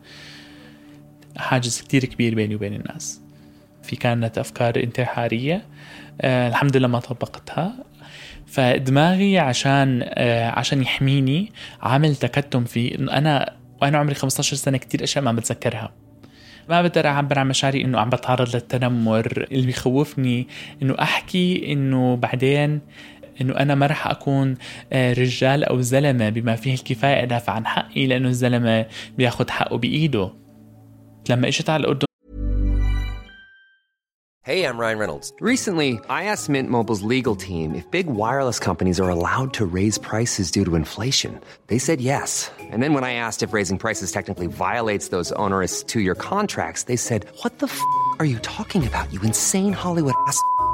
حاجز 1.37 1.81
كثير 1.81 2.05
كبير 2.05 2.35
بيني 2.35 2.55
وبين 2.55 2.73
الناس. 2.73 3.21
في 3.83 3.95
كانت 3.95 4.37
أفكار 4.37 4.83
انتحارية 4.83 5.65
آه، 6.21 6.47
الحمد 6.47 6.77
لله 6.77 6.87
ما 6.87 6.99
طبقتها. 6.99 7.73
فدماغي 8.47 9.39
عشان 9.39 10.01
آه، 10.05 10.49
عشان 10.49 10.81
يحميني 10.81 11.51
عامل 11.81 12.15
تكتم 12.15 12.63
في 12.63 12.95
إنه 12.95 13.11
أنا 13.11 13.53
وأنا 13.81 13.97
عمري 13.97 14.15
15 14.15 14.55
سنة 14.55 14.77
كثير 14.77 15.03
أشياء 15.03 15.23
ما 15.23 15.31
بتذكرها. 15.31 15.91
ما 16.69 16.81
بقدر 16.81 17.07
أعبر 17.07 17.39
عن 17.39 17.47
مشاعري 17.47 17.81
إنه 17.81 17.99
عم 17.99 18.09
بتعرض 18.09 18.55
للتنمر. 18.55 19.47
اللي 19.51 19.65
بيخوفني 19.65 20.47
إنه 20.81 20.95
أحكي 21.01 21.71
إنه 21.71 22.15
بعدين 22.15 22.81
انه 23.41 23.53
أنا 23.59 23.75
ما 23.75 23.85
رح 23.85 24.07
اكون 24.07 24.55
آه، 24.93 25.13
رجال 25.13 25.63
أو 25.63 25.81
زلمه 25.81 26.29
بما 26.29 26.55
فيه 26.55 26.73
الكفايه 26.73 27.23
ادافع 27.23 27.53
عن 27.53 27.65
حقي 27.65 28.07
لأنه 28.07 28.29
الزلمه 28.29 28.85
بياخذ 29.17 29.49
حقه 29.49 29.77
بايده 29.77 30.33
لما 31.29 31.47
اجيت 31.47 31.69
على 31.69 31.81
الاردن 31.81 32.05
Hey, 34.45 34.65
I'm 34.67 34.77
Ryan 34.77 34.99
Reynolds. 34.99 35.31
Recently, 35.39 36.01
I 36.09 36.25
asked 36.25 36.49
Mint 36.49 36.69
Mobile's 36.69 37.01
legal 37.01 37.37
team 37.37 37.73
if 37.75 37.89
big 37.91 38.07
wireless 38.07 38.59
companies 38.59 38.99
are 38.99 39.07
allowed 39.07 39.53
to 39.53 39.65
raise 39.65 39.97
prices 39.97 40.51
due 40.51 40.65
to 40.65 40.75
inflation. 40.75 41.39
They 41.67 41.77
said 41.77 42.01
yes. 42.01 42.51
And 42.59 42.83
then 42.83 42.93
when 42.93 43.05
I 43.05 43.13
asked 43.13 43.41
if 43.41 43.53
raising 43.53 43.77
prices 43.77 44.11
technically 44.11 44.47
violates 44.47 45.07
those 45.15 45.31
onerous 45.43 45.81
two-year 45.81 46.15
contracts, 46.15 46.83
they 46.89 46.97
said, 46.97 47.21
"What 47.41 47.59
the 47.59 47.67
f*** 47.67 47.79
are 48.19 48.29
you 48.33 48.39
talking 48.39 48.83
about? 48.85 49.05
You 49.13 49.21
insane 49.21 49.71
Hollywood 49.71 50.15
ass." 50.27 50.39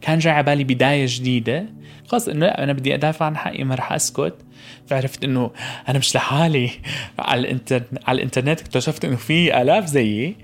كان 0.00 0.18
جاي 0.18 0.32
على 0.32 0.42
بالي 0.42 0.64
بداية 0.64 1.06
جديدة. 1.08 1.66
خلص 2.08 2.28
إنه 2.28 2.46
لا 2.46 2.62
أنا 2.62 2.72
بدي 2.72 2.94
أدافع 2.94 3.26
عن 3.26 3.36
حقي 3.36 3.64
ما 3.64 3.74
رح 3.74 3.92
أسكت. 3.92 4.34
فعرفت 4.86 5.24
إنه 5.24 5.50
أنا 5.88 5.98
مش 5.98 6.16
لحالي. 6.16 6.70
على 7.18 7.40
الانترنت 7.40 7.86
على 8.06 8.16
الإنترنت 8.16 8.60
اكتشفت 8.60 9.04
إنه 9.04 9.16
في 9.16 9.62
آلاف 9.62 9.86
زيي. 9.86 10.36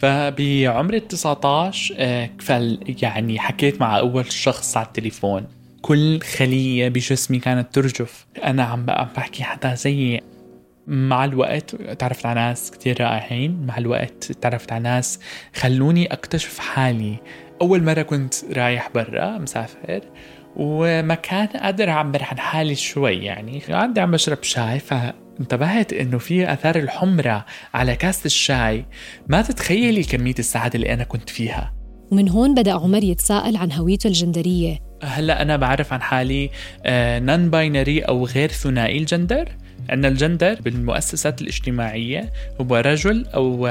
فبعمر 0.00 0.94
ال 0.94 1.08
19 1.08 1.94
آه، 1.98 2.30
فل 2.38 2.96
يعني 3.02 3.38
حكيت 3.38 3.80
مع 3.80 3.98
أول 3.98 4.32
شخص 4.32 4.76
على 4.76 4.86
التليفون. 4.86 5.46
كل 5.82 6.20
خلية 6.20 6.88
بجسمي 6.88 7.38
كانت 7.38 7.74
ترجف. 7.74 8.26
أنا 8.44 8.62
عم 8.62 8.86
بحكي 8.86 9.44
حدا 9.44 9.74
زيي. 9.74 10.20
مع 10.86 11.24
الوقت 11.24 11.74
تعرفت 11.74 12.26
على 12.26 12.40
ناس 12.40 12.70
كتير 12.70 13.00
رائعين 13.00 13.66
مع 13.66 13.78
الوقت 13.78 14.24
تعرفت 14.24 14.72
على 14.72 14.82
ناس 14.82 15.20
خلوني 15.54 16.06
أكتشف 16.06 16.58
حالي. 16.58 17.16
أول 17.62 17.82
مرة 17.82 18.02
كنت 18.02 18.34
رايح 18.56 18.90
برا 18.94 19.38
مسافر 19.38 20.00
وما 20.56 21.14
كان 21.14 21.46
قادر 21.46 21.90
أعبر 21.90 22.22
عن 22.22 22.38
حالي 22.38 22.74
شوي 22.74 23.16
يعني. 23.16 23.62
عندي 23.68 24.00
عم 24.00 24.10
بشرب 24.10 24.42
شاي 24.42 24.78
فانتبهت 24.78 25.92
إنه 25.92 26.18
في 26.18 26.52
آثار 26.52 26.76
الحمرة 26.76 27.44
على 27.74 27.96
كاسة 27.96 28.26
الشاي. 28.26 28.86
ما 29.28 29.42
تتخيلي 29.42 30.02
كمية 30.02 30.34
السعادة 30.38 30.74
اللي 30.74 30.92
أنا 30.92 31.04
كنت 31.04 31.30
فيها. 31.30 31.74
ومن 32.12 32.28
هون 32.28 32.54
بدأ 32.54 32.72
عمر 32.72 33.04
يتساءل 33.04 33.56
عن 33.56 33.72
هويته 33.72 34.08
الجندرية. 34.08 34.78
هلأ 35.02 35.42
أنا 35.42 35.56
بعرف 35.56 35.92
عن 35.92 36.02
حالي 36.02 36.50
non-binary 37.26 38.00
أو 38.00 38.26
غير 38.26 38.48
ثنائي 38.48 38.98
الجندر. 38.98 39.48
أن 39.90 40.04
الجندر 40.04 40.54
بالمؤسسات 40.60 41.42
الاجتماعية 41.42 42.32
هو 42.60 42.76
رجل 42.76 43.26
أو 43.34 43.66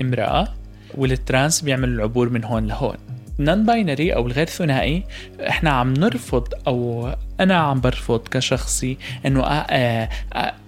امرأة 0.00 0.48
وال 0.94 1.13
trans 1.13 1.60
بيعمل 1.60 1.88
العبور 1.88 2.28
من 2.28 2.44
هون 2.44 2.66
لهون. 2.66 2.96
non-binary 3.38 4.14
أو 4.14 4.26
الغير 4.26 4.46
ثنائي 4.46 5.04
إحنا 5.48 5.70
عم 5.70 5.94
نرفض 5.94 6.48
أو 6.66 7.08
أنا 7.40 7.54
عم 7.54 7.80
برفض 7.80 8.28
كشخصي 8.28 8.96
إنه 9.26 9.42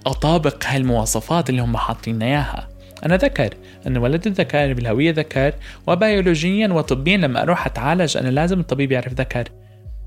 أطابق 0.06 0.64
هالمواصفات 0.66 1.50
اللي 1.50 1.62
هم 1.62 1.76
حاطين 1.76 2.22
إياها. 2.22 2.68
أنا 3.06 3.16
ذكر 3.16 3.54
أنا 3.86 4.00
ولد 4.00 4.26
الذكر 4.26 4.72
بالهوية 4.72 5.12
ذكر 5.12 5.54
وبيولوجيا 5.86 6.68
وطبيا 6.68 7.16
لما 7.16 7.42
أروح 7.42 7.66
أتعالج 7.66 8.16
أنا 8.16 8.28
لازم 8.28 8.60
الطبيب 8.60 8.92
يعرف 8.92 9.12
ذكر. 9.12 9.48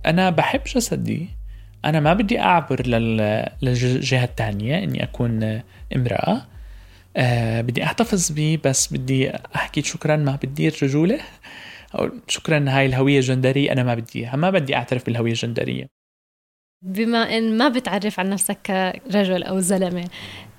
أنا 0.06 0.30
بحب 0.30 0.62
جسدي 0.76 1.28
أنا 1.86 2.00
ما 2.00 2.14
بدي 2.14 2.40
أعبر 2.40 2.88
للجهة 3.62 4.24
الثانية 4.24 4.84
إني 4.84 5.04
أكون 5.04 5.62
امرأة. 5.96 6.42
أه 7.18 7.62
بدي 7.62 7.84
أحتفظ 7.84 8.32
بيه 8.32 8.60
بس 8.66 8.94
بدي 8.94 9.32
أحكي 9.56 9.82
شكرا 9.82 10.16
ما 10.16 10.40
بدي 10.44 10.68
الرجوله 10.68 11.20
أو 11.96 12.10
شكرا 12.28 12.66
هاي 12.68 12.86
الهوية 12.86 13.18
الجندرية 13.18 13.72
أنا 13.72 13.84
ما 13.84 13.96
بدي 13.96 14.20
إياها. 14.20 14.36
ما 14.36 14.50
بدي 14.50 14.76
أعترف 14.76 15.06
بالهوية 15.06 15.32
الجندرية. 15.32 15.88
بما 16.82 17.38
إن 17.38 17.58
ما 17.58 17.70
بتعرف 17.70 18.20
عن 18.20 18.30
نفسك 18.30 18.58
كرجل 19.12 19.44
أو 19.44 19.60
زلمة 19.60 20.10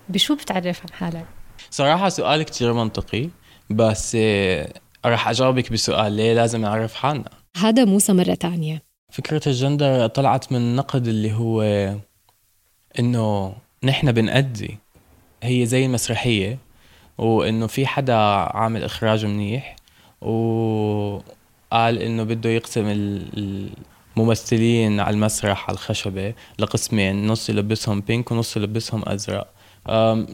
بشو 0.08 0.34
بتعرف 0.34 0.80
عن 0.80 0.92
حالك؟ 0.92 1.26
صراحة 1.70 2.08
سؤال 2.08 2.42
كتير 2.42 2.72
منطقي 2.72 3.28
بس 3.70 4.16
آه، 4.20 4.72
راح 5.04 5.28
أجاوبك 5.28 5.72
بسؤال 5.72 6.12
ليه 6.12 6.34
لازم 6.34 6.60
نعرف 6.60 6.94
حالنا. 6.94 7.30
هذا 7.56 7.84
موسى 7.84 8.12
مرة 8.12 8.34
تانية. 8.34 8.82
فكرة 9.10 9.40
الجندر 9.46 10.06
طلعت 10.06 10.52
من 10.52 10.58
النقد 10.58 11.08
اللي 11.08 11.32
هو 11.32 11.62
إنه 12.98 13.54
نحن 13.84 14.12
بنأدي 14.12 14.78
هي 15.42 15.66
زي 15.66 15.86
المسرحية 15.86 16.58
وإنه 17.18 17.66
في 17.66 17.86
حدا 17.86 18.14
عامل 18.14 18.84
اخراج 18.84 19.26
منيح 19.26 19.76
وقال 20.20 21.98
إنه 21.98 22.22
بده 22.22 22.50
يقسم 22.50 22.84
الممثلين 24.16 25.00
على 25.00 25.14
المسرح 25.14 25.68
على 25.68 25.74
الخشبة 25.74 26.34
لقسمين 26.58 27.26
نص 27.26 27.50
يلبسهم 27.50 28.00
بينك 28.00 28.30
ونص 28.32 28.56
يلبسهم 28.56 29.02
أزرق. 29.06 29.48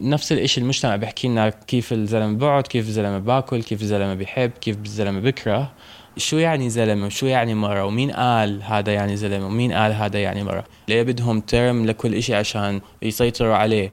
نفس 0.01 0.31
الإشي 0.31 0.61
المجتمع 0.61 0.95
بيحكي 0.95 1.27
لنا 1.27 1.49
كيف 1.49 1.93
الزلمة 1.93 2.37
بقعد 2.37 2.67
كيف 2.67 2.87
الزلمة 2.87 3.19
باكل 3.19 3.63
كيف 3.63 3.81
الزلمة 3.81 4.13
بيحب 4.13 4.49
كيف 4.49 4.77
الزلمة 4.77 5.19
بكره 5.19 5.71
شو 6.17 6.37
يعني 6.37 6.69
زلمة؟ 6.69 7.05
وشو 7.05 7.25
يعني 7.25 7.53
مرة؟ 7.53 7.85
ومين 7.85 8.11
قال 8.11 8.63
هذا 8.63 8.93
يعني 8.93 9.17
زلمة؟ 9.17 9.45
ومين 9.45 9.73
قال 9.73 9.91
هذا 9.91 10.21
يعني 10.21 10.43
مرة؟ 10.43 10.63
ليه 10.87 11.03
بدهم 11.03 11.39
term 11.39 11.85
لكل 11.85 12.15
إشي 12.15 12.35
عشان 12.35 12.81
يسيطروا 13.01 13.55
عليه؟ 13.55 13.91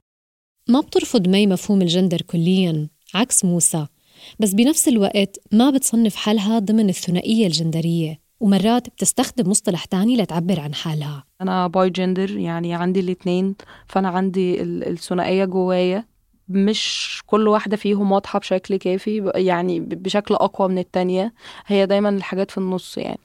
ما 0.69 0.81
بترفض 0.81 1.29
مي 1.29 1.47
مفهوم 1.47 1.83
الجندر 1.83 2.23
كليا 2.23 2.89
عكس 3.15 3.45
موسى. 3.45 3.87
بس 4.39 4.53
بنفس 4.53 4.89
الوقت 4.89 5.37
ما 5.53 5.71
بتصنف 5.71 6.17
حالها 6.17 6.59
ضمن 6.59 6.89
الثنائية 6.89 7.47
الجندرية 7.47 8.21
ومرات 8.41 8.89
بتستخدم 8.89 9.51
مصطلح 9.51 9.85
تاني 9.85 10.17
لتعبر 10.17 10.61
عن 10.61 10.75
حالها. 10.75 11.25
أنا 11.41 11.67
bigender 11.67 12.37
يعني 12.39 12.75
عندي 12.75 13.01
الاتنين 13.01 13.55
فأنا 13.87 14.09
عندي 14.09 14.63
الثنائية 14.63 15.45
جوايا. 15.45 16.05
مش 16.51 17.23
كل 17.27 17.49
واحدة 17.49 17.77
فيهم 17.77 18.13
واضحة 18.13 18.39
بشكل 18.39 18.77
كافي 18.77 19.33
يعني 19.35 19.81
بشكل 19.81 20.35
أقوى 20.35 20.69
من 20.69 20.79
التانية. 20.79 21.33
هي 21.67 21.87
دايما 21.87 22.09
الحاجات 22.09 22.51
في 22.51 22.59
النص 22.59 22.99
يعني. 22.99 23.21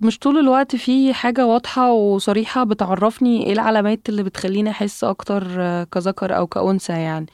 مش 0.00 0.18
طول 0.18 0.38
الوقت 0.38 0.76
في 0.76 1.14
حاجة 1.14 1.46
واضحة 1.46 1.92
وصريحة 1.92 2.64
بتعرفني 2.64 3.46
إيه 3.46 3.52
العلامات 3.52 4.08
اللي 4.08 4.22
بتخليني 4.22 4.70
أحس 4.70 5.04
أكتر 5.04 5.44
كذكر 5.84 6.36
أو 6.36 6.46
كأنثى 6.46 6.92
يعني. 6.92 7.26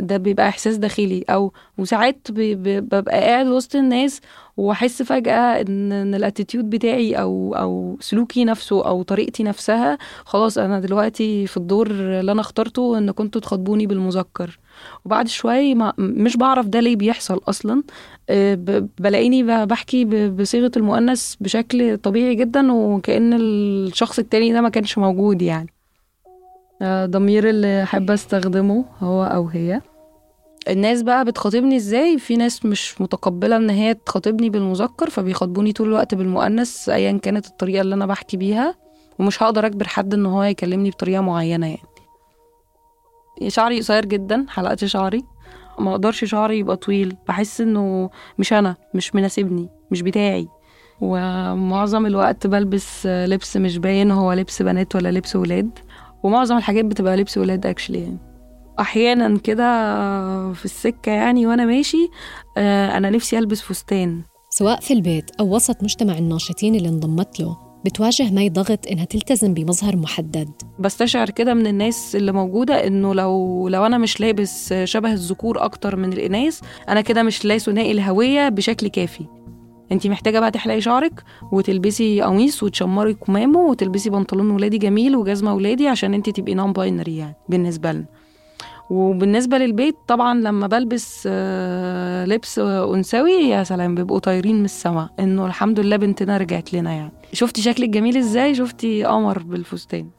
ده 0.00 0.16
بيبقى 0.16 0.48
إحساس 0.48 0.76
داخلي. 0.76 1.24
أو 1.30 1.52
وساعات 1.78 2.28
ببقى 2.30 3.20
قاعد 3.20 3.46
وسط 3.46 3.76
الناس 3.76 4.20
وأحس 4.56 5.02
فجأة 5.02 5.60
إن 5.60 5.92
إن 5.92 6.14
الاتيتيود 6.14 6.70
بتاعي 6.70 7.14
أو 7.14 7.54
أو 7.54 7.96
سلوكي 8.00 8.44
نفسه 8.44 8.86
أو 8.86 9.02
طريقتي 9.02 9.42
نفسها 9.42 9.98
خلاص 10.24 10.58
أنا 10.58 10.80
دلوقتي 10.80 11.46
في 11.46 11.56
الدور 11.56 11.90
اللي 11.90 12.32
أنا 12.32 12.40
اخترته 12.40 12.98
إن 12.98 13.10
كنتوا 13.10 13.40
تخاطبوني 13.40 13.86
بالمذكر. 13.86 14.58
وبعد 15.04 15.28
شوية 15.28 15.74
ما 15.74 15.92
مش 15.98 16.36
بعرف 16.36 16.66
ده 16.66 16.80
ليه 16.80 16.96
بيحصل 16.96 17.40
أصلا. 17.48 17.82
آه، 18.30 18.54
بلاقيني 18.98 19.66
بحكي 19.66 20.04
بصيغة 20.28 20.70
المؤنث 20.76 21.34
بشكل 21.40 21.96
طبيعي 21.98 22.34
جدا 22.34 22.72
وكأن 22.72 23.32
الشخص 23.34 24.18
التاني 24.18 24.52
ده 24.52 24.60
ما 24.60 24.68
كانش 24.68 24.98
موجود 24.98 25.42
يعني. 25.42 25.75
ضمير 26.82 27.48
اللي 27.48 27.82
أحب 27.82 28.10
أستخدمه 28.10 28.84
هو 29.00 29.24
أو 29.24 29.46
هي. 29.48 29.80
الناس 30.68 31.02
بقى 31.02 31.24
بتخاطبني 31.24 31.76
إزاي؟ 31.76 32.18
في 32.18 32.36
ناس 32.36 32.64
مش 32.64 33.00
متقبلة 33.00 33.56
إن 33.56 33.70
هي 33.70 33.94
تخاطبني 33.94 34.50
بالمذكر 34.50 35.10
فبيخاطبوني 35.10 35.72
طول 35.72 35.88
الوقت 35.88 36.14
بالمؤنث 36.14 36.88
ايا 36.88 37.18
كانت 37.22 37.46
الطريقة 37.46 37.80
اللي 37.80 37.94
أنا 37.94 38.06
بحكي 38.06 38.36
بيها 38.36 38.74
ومش 39.18 39.42
هقدر 39.42 39.66
أجبر 39.66 39.88
حد 39.88 40.14
إن 40.14 40.26
هو 40.26 40.42
يكلمني 40.42 40.90
بطريقة 40.90 41.20
معينة 41.20 41.66
يعني. 41.66 41.82
شعري 43.48 43.78
قصير 43.78 44.04
جدا 44.04 44.46
حلقت 44.48 44.84
شعري. 44.84 45.24
ما 45.78 45.90
أقدرش 45.90 46.24
شعري 46.24 46.58
يبقى 46.58 46.76
طويل. 46.76 47.16
بحس 47.28 47.60
إنه 47.60 48.10
مش 48.38 48.52
أنا 48.52 48.76
مش 48.94 49.14
مناسبني 49.14 49.68
مش 49.90 50.02
بتاعي. 50.02 50.48
ومعظم 51.00 52.06
الوقت 52.06 52.46
بلبس 52.46 53.06
لبس 53.06 53.56
مش 53.56 53.78
باين 53.78 54.10
هو 54.10 54.32
لبس 54.32 54.62
بنات 54.62 54.96
ولا 54.96 55.08
لبس 55.12 55.36
ولاد. 55.36 55.78
ومعظم 56.26 56.56
الحاجات 56.56 56.84
بتبقى 56.84 57.16
لبس 57.16 57.38
ولاد 57.38 57.66
اكشلي 57.66 57.98
يعني. 58.02 58.18
أحيانا 58.80 59.38
كده 59.38 59.62
في 60.52 60.64
السكة 60.64 61.12
يعني 61.12 61.46
وأنا 61.46 61.64
ماشي 61.64 62.08
آه، 62.58 62.96
أنا 62.96 63.10
نفسي 63.10 63.38
ألبس 63.38 63.62
فستان. 63.62 64.22
سواء 64.50 64.80
في 64.80 64.92
البيت 64.94 65.30
أو 65.40 65.54
وسط 65.54 65.82
مجتمع 65.82 66.18
الناشطين 66.18 66.74
اللي 66.74 66.88
انضمت 66.88 67.40
له 67.40 67.56
بتواجه 67.84 68.30
مي 68.30 68.48
ضغط 68.48 68.86
إنها 68.86 69.04
تلتزم 69.04 69.54
بمظهر 69.54 69.96
محدد. 69.96 70.48
بستشعر 70.78 71.30
كده 71.30 71.54
من 71.54 71.66
الناس 71.66 72.16
اللي 72.16 72.32
موجودة 72.32 72.86
إنه 72.86 73.14
لو 73.14 73.68
لو 73.68 73.86
أنا 73.86 73.98
مش 73.98 74.20
لابس 74.20 74.74
شبه 74.84 75.12
الذكور 75.12 75.64
أكتر 75.64 75.96
من 75.96 76.12
الإناث 76.12 76.60
أنا 76.88 77.00
كده 77.00 77.22
مش 77.22 77.44
لا 77.44 77.58
ثنائي 77.58 77.90
الهويه 77.90 78.48
بشكل 78.48 78.88
كافي. 78.88 79.26
انت 79.92 80.06
محتاجة 80.06 80.40
بقى 80.40 80.50
تحلقي 80.50 80.80
شعرك 80.80 81.24
وتلبسي 81.52 82.20
قميص 82.20 82.62
وتشمري 82.62 83.14
كمامة 83.14 83.60
وتلبسي 83.60 84.10
بنطلون 84.10 84.50
ولادي 84.50 84.78
جميل 84.78 85.16
وجزمة 85.16 85.54
ولادي 85.54 85.88
عشان 85.88 86.14
انت 86.14 86.30
تبقي 86.30 86.54
non-binary 86.54 87.16
يعني 87.16 87.34
بالنسبة 87.48 87.92
لنا. 87.92 88.04
وبالنسبة 88.90 89.58
للبيت 89.58 89.96
طبعا 90.08 90.34
لما 90.34 90.66
بلبس 90.66 91.28
آه، 91.30 92.24
لبس 92.24 92.58
أنثوي 92.58 93.32
يا 93.32 93.64
سلام 93.64 93.94
بيبقوا 93.94 94.18
طايرين 94.18 94.58
من 94.58 94.64
السما. 94.64 95.08
إنه 95.20 95.46
الحمد 95.46 95.80
لله 95.80 95.96
بنتنا 95.96 96.36
رجعت 96.36 96.74
لنا 96.74 96.92
يعني. 96.92 97.12
شفتي 97.32 97.62
شكلك 97.62 97.88
جميل 97.88 98.16
إزاي؟ 98.16 98.54
شفتي 98.54 99.04
قمر 99.04 99.38
بالفستان. 99.42 100.10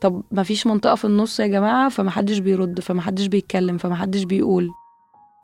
طب 0.00 0.22
مفيش 0.32 0.66
منطقة 0.66 0.94
في 0.94 1.04
النص 1.04 1.40
يا 1.40 1.46
جماعة؟ 1.46 1.88
فمحدش 1.88 2.38
بيرد 2.38 2.80
فمحدش 2.80 3.26
بيتكلم 3.26 3.76
فمحدش 3.78 4.22
بيقول. 4.22 4.70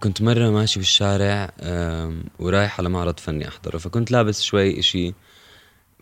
كنت 0.04 0.22
مرة 0.22 0.50
ماشي 0.50 0.80
في 0.80 0.86
الشارع 0.86 1.52
ورايح 2.38 2.78
على 2.80 2.88
معرض 2.88 3.18
فني 3.18 3.48
أحضره 3.48 3.78
فكنت 3.78 4.10
لابس 4.10 4.42
شوي 4.42 4.78
إشي 4.78 5.14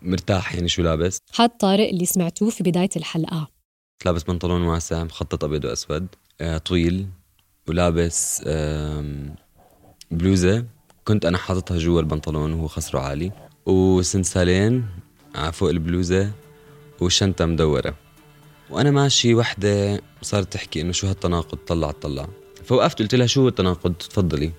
مرتاح 0.01 0.55
يعني 0.55 0.67
شو 0.69 0.81
لابس؟ 0.81 1.17
هاد 1.39 1.49
طارق 1.49 1.89
اللي 1.89 2.05
سمعتوه 2.05 2.49
في 2.49 2.63
بداية 2.63 2.89
الحلقة. 2.95 3.47
لابس 4.05 4.23
بنطلون 4.23 4.61
واسع 4.61 5.03
مخطط 5.03 5.43
أبيض 5.43 5.65
وأسود 5.65 6.07
آه، 6.41 6.57
طويل 6.57 7.07
ولابس 7.67 8.43
بلوزة. 10.11 10.65
كنت 11.05 11.25
أنا 11.25 11.37
حاططها 11.37 11.77
جوا 11.77 12.01
البنطلون 12.01 12.53
وهو 12.53 12.67
خصره 12.67 12.99
عالي 12.99 13.31
وسنسالين 13.65 14.85
على 15.35 15.53
فوق 15.53 15.69
البلوزة 15.69 16.31
وشنطة 17.01 17.45
مدورة. 17.45 17.95
وأنا 18.69 18.91
ماشي 18.91 19.35
وحدة 19.35 20.01
صارت 20.21 20.53
تحكي 20.53 20.81
إنه 20.81 20.91
شو 20.91 21.07
هالتناقض 21.07 21.57
طلع 21.57 21.91
طلع. 21.91 22.27
فوقفت 22.63 22.99
قلت 22.99 23.15
لها 23.15 23.27
شو 23.27 23.47
التناقض؟ 23.47 23.93
تفضلي. 23.93 24.51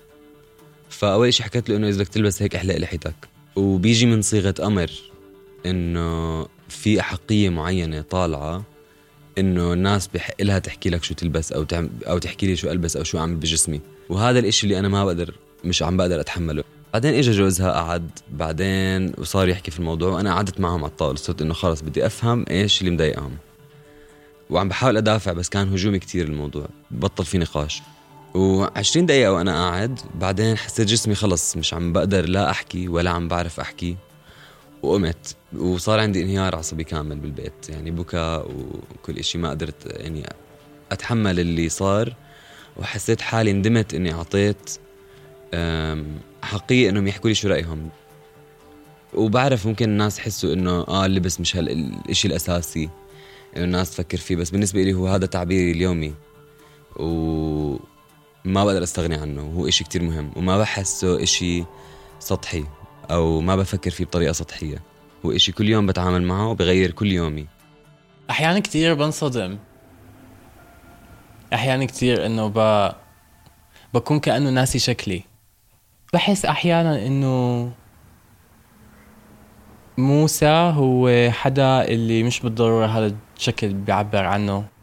فأول 0.89 1.33
شيء 1.33 1.45
حكيت 1.45 1.69
له 1.69 1.75
إنه 1.75 1.87
إذا 1.87 1.97
بدك 1.97 2.07
تلبس 2.07 2.41
هيك 2.41 2.55
أحلق 2.55 2.77
لحيتك 2.77 3.15
وبيجي 3.55 4.05
من 4.05 4.21
صيغة 4.21 4.55
أمر 4.63 4.91
إنه 5.65 6.47
في 6.69 6.99
أحقية 6.99 7.49
معينة 7.49 8.01
طالعة 8.01 8.63
إنه 9.37 9.73
الناس 9.73 10.07
بحق 10.07 10.41
لها 10.41 10.59
تحكي 10.59 10.89
لك 10.89 11.03
شو 11.03 11.13
تلبس 11.13 11.51
أو 11.51 11.63
تعم 11.63 11.89
أو 12.07 12.17
تحكي 12.17 12.47
لي 12.47 12.55
شو 12.55 12.71
ألبس 12.71 12.97
أو 12.97 13.03
شو 13.03 13.17
أعمل 13.17 13.35
بجسمي. 13.35 13.81
وهذا 14.09 14.39
الإشي 14.39 14.63
اللي 14.63 14.79
أنا 14.79 14.87
ما 14.87 15.05
بقدر 15.05 15.35
مش 15.63 15.83
عم 15.83 15.97
بقدر 15.97 16.19
أتحمله. 16.19 16.63
بعدين 16.93 17.13
اجى 17.13 17.31
جوزها 17.31 17.71
قعد. 17.71 18.09
بعدين 18.31 19.13
وصار 19.17 19.49
يحكي 19.49 19.71
في 19.71 19.79
الموضوع 19.79 20.11
وأنا 20.11 20.33
قعدت 20.33 20.59
معهم 20.59 20.83
على 20.83 20.91
الطاولة. 20.91 21.17
صرت 21.17 21.41
إنه 21.41 21.53
خلص 21.53 21.81
بدي 21.81 22.05
أفهم 22.05 22.45
إيش 22.49 22.81
اللي 22.81 22.91
مضايقهم. 22.91 23.37
وعم 24.49 24.69
بحاول 24.69 24.97
أدافع 24.97 25.33
بس 25.33 25.49
كان 25.49 25.73
هجومي 25.73 25.99
كتير 25.99 26.27
الموضوع. 26.27 26.67
بطل 26.91 27.25
في 27.25 27.37
نقاش. 27.37 27.81
و20 28.35 28.97
دقيقة 28.97 29.31
وأنا 29.31 29.69
قاعد 29.69 29.99
بعدين 30.15 30.57
حسيت 30.57 30.87
جسمي 30.87 31.15
خلص 31.15 31.57
مش 31.57 31.73
عم 31.73 31.93
بقدر 31.93 32.29
لا 32.29 32.49
أحكي 32.49 32.87
ولا 32.87 33.09
عم 33.09 33.27
بعرف 33.27 33.59
أحكي 33.59 33.97
وقمت 34.83 35.35
وصار 35.57 35.99
عندي 35.99 36.23
انهيار 36.23 36.55
عصبي 36.55 36.83
كامل 36.83 37.19
بالبيت 37.19 37.69
يعني 37.69 37.91
بكاء 37.91 38.51
وكل 38.51 39.17
إشي 39.17 39.37
ما 39.37 39.49
قدرت 39.49 39.85
يعني 39.85 40.29
أتحمل 40.91 41.39
اللي 41.39 41.69
صار 41.69 42.15
وحسيت 42.77 43.21
حالي 43.21 43.53
ندمت 43.53 43.93
إني 43.93 44.13
أعطيت 44.13 44.69
حقيقي 46.41 46.89
إنهم 46.89 47.07
يحكوا 47.07 47.29
لي 47.29 47.35
شو 47.35 47.47
رأيهم. 47.47 47.89
وبعرف 49.13 49.67
ممكن 49.67 49.89
الناس 49.89 50.19
يحسوا 50.19 50.53
إنه 50.53 50.71
آه 50.71 51.05
اللبس 51.05 51.39
مش 51.39 51.57
هالشيء 51.57 52.31
الأساسي 52.31 52.89
إنه 53.55 53.65
الناس 53.65 53.91
تفكر 53.91 54.17
فيه 54.17 54.35
بس 54.35 54.49
بالنسبة 54.49 54.83
لي 54.83 54.93
هو 54.93 55.07
هذا 55.07 55.25
تعبيري 55.25 55.71
اليومي. 55.71 56.13
و 56.95 57.77
ما 58.45 58.65
بقدر 58.65 58.83
أستغني 58.83 59.15
عنه 59.15 59.41
هو 59.41 59.67
إشي 59.67 59.83
كتير 59.83 60.03
مهم 60.03 60.31
وما 60.35 60.57
بحسه 60.57 61.23
إشي 61.23 61.63
سطحي 62.19 62.65
أو 63.11 63.41
ما 63.41 63.55
بفكر 63.55 63.91
فيه 63.91 64.05
بطريقة 64.05 64.31
سطحية 64.31 64.81
هو 65.25 65.31
إشي 65.31 65.51
كل 65.51 65.69
يوم 65.69 65.85
بتعامل 65.85 66.23
معه 66.23 66.49
وبغير 66.49 66.91
كل 66.91 67.11
يومي. 67.11 67.47
أحيانا 68.29 68.59
كتير 68.59 68.93
بنصدم. 68.93 69.57
أحيانا 71.53 71.85
كتير 71.85 72.25
إنه 72.25 72.47
ب... 72.55 72.91
بكون 73.93 74.19
كأنه 74.19 74.49
ناسي 74.49 74.79
شكلي. 74.79 75.23
بحس 76.13 76.45
أحيانا 76.45 77.07
إنه 77.07 77.71
موسى 79.97 80.71
هو 80.75 81.31
حدا 81.31 81.87
اللي 81.87 82.23
مش 82.23 82.39
بالضرورة 82.39 82.85
هذا 82.85 83.15
الشكل 83.37 83.73
بيعبر 83.73 84.25
عنه. 84.25 84.74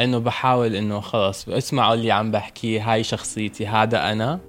إنه 0.00 0.18
بحاول 0.18 0.74
إنه 0.74 1.00
خلص 1.00 1.48
اسمعوا 1.48 1.94
اللي 1.94 2.10
عم 2.10 2.30
بحكيه 2.30 2.92
هاي 2.92 3.04
شخصيتي 3.04 3.66
هذا 3.66 4.12
أنا. 4.12 4.40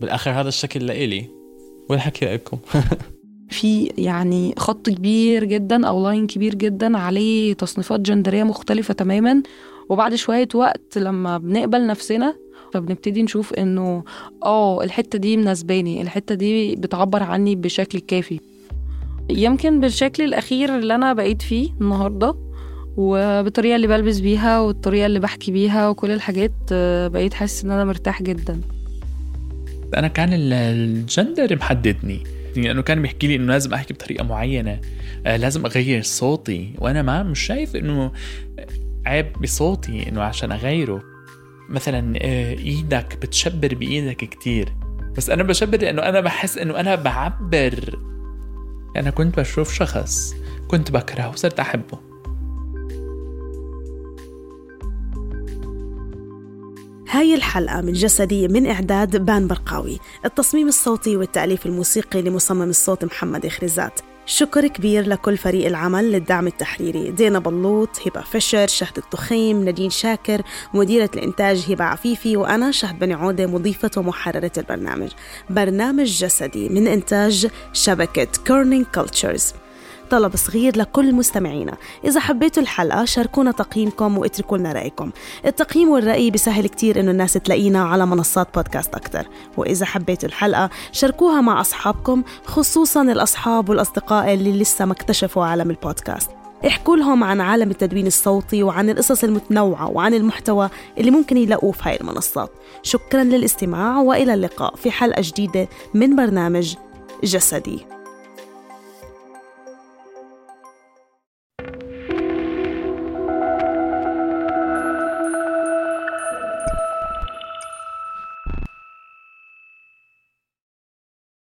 بالآخر 0.00 0.30
هذا 0.30 0.48
الشكل 0.48 0.86
لإلي. 0.86 1.28
والحكي 1.90 2.34
لكم 2.34 2.58
في 3.50 3.92
يعني 3.98 4.54
خط 4.58 4.90
كبير 4.90 5.44
جدا 5.44 5.86
أو 5.86 6.02
لاين 6.02 6.26
كبير 6.26 6.54
جدا 6.54 6.98
عليه 6.98 7.52
تصنيفات 7.52 8.00
جندرية 8.00 8.42
مختلفة 8.42 8.94
تماما. 8.94 9.42
وبعد 9.88 10.14
شوية 10.14 10.48
وقت 10.54 10.98
لما 10.98 11.38
بنقبل 11.38 11.86
نفسنا 11.86 12.34
فبنبتدي 12.74 13.22
نشوف 13.22 13.54
إنه 13.54 14.04
آه 14.44 14.84
الحتة 14.84 15.18
دي 15.18 15.36
مناسباني 15.36 16.02
الحتة 16.02 16.34
دي 16.34 16.76
بتعبر 16.76 17.22
عني 17.22 17.56
بشكل 17.56 17.98
كافي. 17.98 18.40
يمكن 19.30 19.80
بالشكل 19.80 20.22
الأخير 20.22 20.78
اللي 20.78 20.94
أنا 20.94 21.12
بقيت 21.12 21.42
فيه 21.42 21.70
النهارده 21.80 22.47
وبالطريقة 22.98 23.76
اللي 23.76 23.86
بلبس 23.86 24.18
بيها 24.18 24.60
والطريقة 24.60 25.06
اللي 25.06 25.20
بحكي 25.20 25.52
بيها 25.52 25.88
وكل 25.88 26.10
الحاجات 26.10 26.52
آه، 26.72 27.08
بقيت 27.08 27.34
حاسس 27.34 27.64
إن 27.64 27.70
أنا 27.70 27.84
مرتاح 27.84 28.22
جدا. 28.22 28.60
أنا 29.96 30.08
كان 30.08 30.28
الجندر 30.32 31.56
محددني. 31.56 32.24
لأنه 32.56 32.82
كان 32.82 33.02
بيحكي 33.02 33.26
لي 33.26 33.36
إنه 33.36 33.52
لازم 33.52 33.74
أحكي 33.74 33.94
بطريقة 33.94 34.24
معينة 34.24 34.80
آه، 35.26 35.36
لازم 35.36 35.66
أغير 35.66 36.02
صوتي. 36.02 36.74
وأنا 36.78 37.02
ما 37.02 37.22
مش 37.22 37.40
شايف 37.40 37.76
إنه 37.76 38.12
عيب 39.06 39.32
بصوتي 39.42 40.08
إنه 40.08 40.22
عشان 40.22 40.52
أغيره. 40.52 41.02
مثلا 41.68 42.18
آه، 42.22 42.54
إيدك 42.54 43.18
بتشبر 43.22 43.74
بإيدك 43.74 44.16
كتير. 44.16 44.72
بس 45.16 45.30
أنا 45.30 45.42
بشبر 45.42 45.78
لأنه 45.78 46.02
أنا 46.02 46.20
بحس 46.20 46.58
إنه 46.58 46.80
أنا 46.80 46.94
بعبر. 46.94 47.98
أنا 48.96 49.10
كنت 49.10 49.40
بشوف 49.40 49.74
شخص 49.74 50.34
كنت 50.68 50.90
بكرهه 50.90 51.28
وصرت 51.30 51.60
أحبه. 51.60 52.07
هاي 57.10 57.34
الحلقة 57.34 57.80
من 57.80 57.92
جسدي 57.92 58.48
من 58.48 58.66
إعداد 58.66 59.24
بان 59.24 59.46
برقاوي 59.46 59.98
التصميم 60.24 60.68
الصوتي 60.68 61.16
والتأليف 61.16 61.66
الموسيقي 61.66 62.22
لمصمم 62.22 62.70
الصوت 62.70 63.04
محمد 63.04 63.46
إخرزات. 63.46 64.00
شكر 64.26 64.66
كبير 64.66 65.08
لكل 65.08 65.36
فريق 65.36 65.66
العمل 65.66 66.12
للدعم 66.12 66.46
التحريري. 66.46 67.10
دينا 67.10 67.38
بلوط 67.38 67.88
هبة 68.06 68.20
فشر 68.20 68.66
شهد 68.66 68.98
التخيم 68.98 69.64
نادين 69.64 69.90
شاكر 69.90 70.42
مديرة 70.74 71.10
الإنتاج 71.14 71.72
هبة 71.72 71.84
عفيفي 71.84 72.36
وأنا 72.36 72.70
شهد 72.70 72.98
بني 72.98 73.14
عودة 73.14 73.46
مضيفة 73.46 73.90
ومحررة 73.96 74.52
البرنامج. 74.58 75.10
برنامج 75.50 76.06
جسدي 76.06 76.68
من 76.68 76.86
إنتاج 76.86 77.48
شبكة 77.72 78.28
كيرنينج 78.46 78.86
كلتشرز 78.94 79.54
طلب 80.10 80.36
صغير 80.36 80.78
لكل 80.78 81.14
مستمعينا. 81.14 81.76
إذا 82.04 82.20
حبيتوا 82.20 82.62
الحلقة 82.62 83.04
شاركونا 83.04 83.50
تقييمكم 83.50 84.18
واتركوا 84.18 84.58
لنا 84.58 84.72
رأيكم. 84.72 85.10
التقييم 85.46 85.88
والرأي 85.88 86.30
بيسهل 86.30 86.66
كتير 86.66 87.00
إنه 87.00 87.10
الناس 87.10 87.32
تلاقينا 87.32 87.82
على 87.82 88.06
منصات 88.06 88.48
بودكاست 88.54 88.94
أكتر. 88.94 89.26
وإذا 89.56 89.86
حبيتوا 89.86 90.28
الحلقة 90.28 90.70
شاركوها 90.92 91.40
مع 91.40 91.60
أصحابكم 91.60 92.22
خصوصا 92.44 93.02
الأصحاب 93.02 93.68
والأصدقاء 93.68 94.34
اللي 94.34 94.52
لسه 94.52 94.84
ما 94.84 94.92
اكتشفوا 94.92 95.44
عالم 95.44 95.70
البودكاست. 95.70 96.30
احكوا 96.66 96.96
لهم 96.96 97.24
عن 97.24 97.40
عالم 97.40 97.70
التدوين 97.70 98.06
الصوتي 98.06 98.62
وعن 98.62 98.90
القصص 98.90 99.24
المتنوعة 99.24 99.90
وعن 99.90 100.14
المحتوى 100.14 100.68
اللي 100.98 101.10
ممكن 101.10 101.36
يلاقوه 101.36 101.72
في 101.72 101.88
هاي 101.88 101.96
المنصات. 102.00 102.50
شكرا 102.82 103.24
للاستماع 103.24 103.98
وإلى 103.98 104.34
اللقاء 104.34 104.76
في 104.76 104.90
حلقة 104.90 105.22
جديدة 105.24 105.68
من 105.94 106.16
برنامج 106.16 106.74
جسدي. 107.24 107.97